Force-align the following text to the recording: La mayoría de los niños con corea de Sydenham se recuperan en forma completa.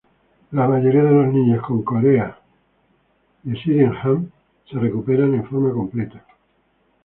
La 0.53 0.67
mayoría 0.67 1.03
de 1.03 1.11
los 1.11 1.27
niños 1.31 1.63
con 1.63 1.83
corea 1.83 2.35
de 3.43 3.55
Sydenham 3.61 4.31
se 4.67 4.79
recuperan 4.79 5.35
en 5.35 5.45
forma 5.47 5.71
completa. 5.71 6.25